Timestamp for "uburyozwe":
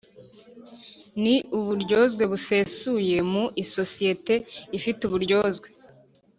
1.57-2.23, 5.07-5.67